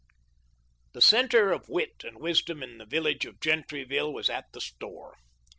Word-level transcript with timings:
The 0.93 1.01
centre 1.01 1.51
of 1.51 1.69
wit 1.69 2.03
and 2.03 2.17
wisdom 2.17 2.63
in 2.63 2.79
the 2.79 2.87
village 2.87 3.23
of 3.27 3.39
Gentryville 3.39 4.11
was 4.11 4.31
at 4.31 4.45
the 4.51 4.59
store. 4.61 5.15